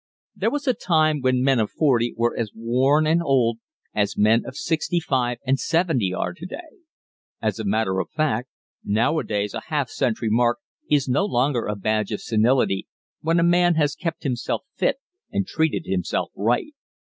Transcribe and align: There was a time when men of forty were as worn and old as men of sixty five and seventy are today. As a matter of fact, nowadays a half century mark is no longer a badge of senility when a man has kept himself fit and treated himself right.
There 0.35 0.49
was 0.49 0.65
a 0.67 0.73
time 0.73 1.21
when 1.21 1.43
men 1.43 1.59
of 1.59 1.69
forty 1.69 2.15
were 2.17 2.35
as 2.35 2.51
worn 2.55 3.05
and 3.05 3.21
old 3.21 3.59
as 3.93 4.17
men 4.17 4.43
of 4.47 4.55
sixty 4.57 4.99
five 4.99 5.37
and 5.45 5.59
seventy 5.59 6.11
are 6.11 6.33
today. 6.33 6.79
As 7.39 7.59
a 7.59 7.65
matter 7.65 7.99
of 7.99 8.09
fact, 8.09 8.49
nowadays 8.83 9.53
a 9.53 9.61
half 9.67 9.89
century 9.91 10.29
mark 10.31 10.57
is 10.89 11.07
no 11.07 11.23
longer 11.23 11.67
a 11.67 11.75
badge 11.75 12.11
of 12.11 12.19
senility 12.19 12.87
when 13.19 13.39
a 13.39 13.43
man 13.43 13.75
has 13.75 13.93
kept 13.93 14.23
himself 14.23 14.63
fit 14.75 14.95
and 15.31 15.45
treated 15.45 15.83
himself 15.85 16.31
right. 16.35 16.73